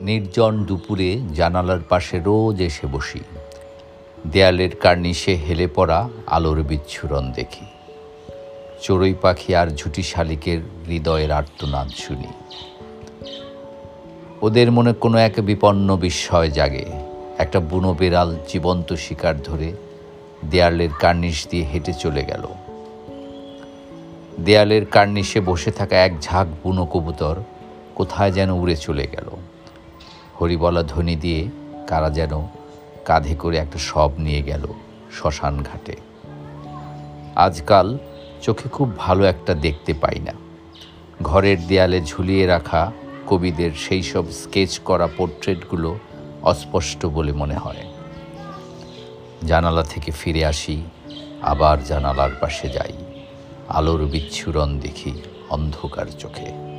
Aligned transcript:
নির্জন 0.00 0.64
দুপুরে 0.64 1.20
জানালার 1.34 1.80
পাশে 1.88 2.18
রোজ 2.18 2.62
এসে 2.62 2.86
বসি। 2.86 3.20
দেয়ালের 4.26 4.76
কার্নিশে 4.76 5.34
হেলে 5.34 5.68
পড়া 5.74 6.08
আলোর 6.26 6.62
বিচ্ছুরণ 6.62 7.32
দেখি। 7.32 7.64
চড়ুই 8.82 9.14
পাখি 9.22 9.54
আর 9.54 9.66
ঝুটি 9.66 10.02
শালিকের 10.02 10.58
হৃদয়ের 10.86 11.30
আর্তনাদ 11.30 11.88
শুনি। 11.88 12.26
ওদের 14.42 14.72
মনে 14.72 14.92
কোনো 14.92 15.18
এক 15.18 15.32
বিপন্ন 15.40 15.96
বিস্ময় 15.96 16.50
জাগে। 16.50 16.86
একটা 17.38 17.60
বুনো 17.60 17.94
বেড়াল 17.94 18.36
জীবন্ত 18.48 18.94
শিকার 18.94 19.42
ধরে 19.42 19.72
দেয়ালের 20.50 20.88
কার্নিশ 21.00 21.48
দিয়ে 21.50 21.64
হেঁটে 21.64 21.92
চলে 21.92 22.24
গেল। 22.24 22.46
দেয়ালের 24.40 24.86
কার্নিশে 24.86 25.40
বসে 25.40 25.70
থাকা 25.70 25.96
এক 25.96 26.12
ঝাঁক 26.20 26.48
বুনো 26.62 26.86
কবুতর 26.86 27.36
কোথায় 27.94 28.32
যেন 28.32 28.50
উড়ে 28.50 28.76
চলে 28.76 29.06
গেল। 29.12 29.30
হরিবলা 30.40 30.82
ধ্বনি 30.82 31.16
দিয়ে 31.16 31.48
কারা 31.86 32.10
যেন 32.10 32.46
কাঁধে 33.04 33.34
করে 33.34 33.56
একটা 33.56 33.78
শব 33.78 34.10
নিয়ে 34.18 34.42
গেল 34.42 34.66
শ্মশান 35.12 35.62
ঘাটে। 35.62 35.96
আজকাল 37.36 37.98
চোখে 38.42 38.68
খুব 38.68 38.96
ভালো 38.96 39.24
একটা 39.24 39.54
দেখতে 39.54 39.94
পাই 39.94 40.18
না। 40.18 40.32
ঘরের 41.22 41.66
দেয়ালে 41.66 42.00
ঝুলিয়ে 42.00 42.46
রাখা 42.46 42.92
কবিদের 43.26 43.70
সেই 43.72 44.02
সব 44.02 44.30
স্কেচ 44.30 44.78
করা 44.78 45.08
পোর্ট্রেটগুলো 45.16 45.98
অস্পষ্ট 46.42 47.06
বলে 47.06 47.32
মনে 47.32 47.54
হয়। 47.54 47.84
জানালা 49.46 49.82
থেকে 49.82 50.10
ফিরে 50.10 50.44
আসি, 50.44 50.82
আবার 51.42 51.84
জানালার 51.84 52.30
পাশে 52.40 52.68
যাই। 52.68 52.92
আলোর 53.68 54.06
বিচ্ছুরণ 54.06 54.78
দেখি 54.78 55.22
অন্ধকার 55.50 56.06
চোখে। 56.06 56.73